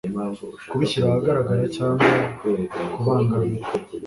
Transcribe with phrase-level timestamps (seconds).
[0.69, 2.07] kubishyira ahagaragara cyangwa
[2.93, 3.65] kubangamira